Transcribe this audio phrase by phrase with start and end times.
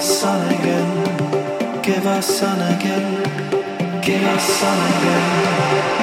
[0.00, 1.82] us sun again.
[1.82, 4.00] Give us sun again.
[4.00, 5.99] Give us sun again.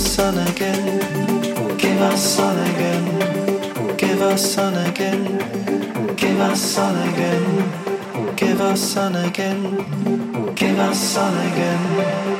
[0.00, 1.76] us sun again.
[1.76, 3.96] Give us sun again.
[3.98, 6.16] Give us sun again.
[6.16, 8.34] Give us sun again.
[8.36, 10.54] Give us sun again.
[10.54, 12.39] Give us sun again.